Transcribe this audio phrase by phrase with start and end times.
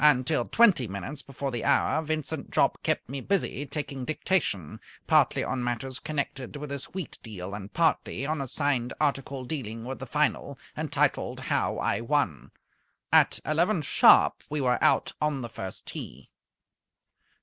[0.03, 5.63] Until twenty minutes before the hour Vincent Jopp kept me busy taking dictation, partly on
[5.63, 10.07] matters connected with his wheat deal and partly on a signed article dealing with the
[10.07, 12.49] Final, entitled "How I Won."
[13.13, 16.31] At eleven sharp we were out on the first tee.